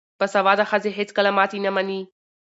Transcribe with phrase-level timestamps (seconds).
[0.19, 1.99] باسواده ښځې هیڅکله ماتې نه مني.